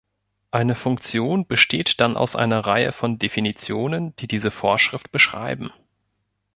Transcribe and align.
Eine 0.49 0.73
Funktion 0.73 1.45
besteht 1.45 2.01
dann 2.01 2.17
aus 2.17 2.35
einer 2.35 2.65
Reihe 2.65 2.91
von 2.91 3.19
Definitionen, 3.19 4.15
die 4.15 4.25
diese 4.27 4.49
Vorschrift 4.49 5.11
beschreiben. 5.11 5.71